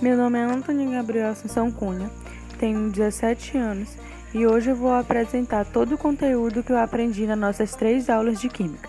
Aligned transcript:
Meu 0.00 0.16
nome 0.16 0.38
é 0.38 0.44
Antônio 0.44 0.90
Gabriel 0.90 1.28
Assunção 1.28 1.70
Cunha, 1.70 2.10
tenho 2.58 2.88
17 2.88 3.58
anos 3.58 3.90
e 4.32 4.46
hoje 4.46 4.70
eu 4.70 4.76
vou 4.76 4.94
apresentar 4.94 5.66
todo 5.66 5.94
o 5.94 5.98
conteúdo 5.98 6.62
que 6.62 6.72
eu 6.72 6.78
aprendi 6.78 7.26
nas 7.26 7.38
nossas 7.38 7.74
três 7.74 8.08
aulas 8.08 8.40
de 8.40 8.48
Química. 8.48 8.88